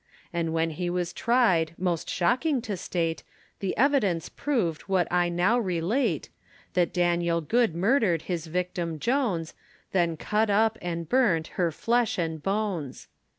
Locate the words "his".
8.23-8.47